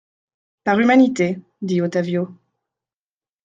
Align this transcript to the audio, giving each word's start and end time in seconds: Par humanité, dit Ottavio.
Par 0.63 0.79
humanité, 0.79 1.37
dit 1.61 1.79
Ottavio. 1.79 2.33